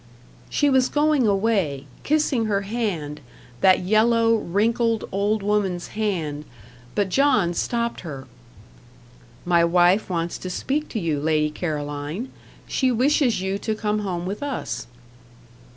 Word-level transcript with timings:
She 0.49 0.67
was 0.67 0.89
going 0.89 1.27
away, 1.27 1.85
kissing 2.01 2.45
her 2.45 2.61
hand 2.61 3.21
that 3.59 3.81
yellow, 3.81 4.33
wrinkled, 4.33 5.07
old 5.11 5.43
woman's 5.43 5.89
hand, 5.89 6.43
but 6.95 7.07
John 7.09 7.53
stopped 7.53 7.99
her. 8.01 8.25
"My 9.45 9.63
wife 9.63 10.09
wants 10.09 10.39
to 10.39 10.49
speak 10.49 10.89
to 10.89 10.99
you, 10.99 11.19
Lady 11.19 11.51
Caroline. 11.51 12.31
She 12.65 12.91
wishes 12.91 13.41
you 13.43 13.59
to 13.59 13.75
come 13.75 13.99
home 13.99 14.25
with 14.25 14.41
us." 14.41 14.87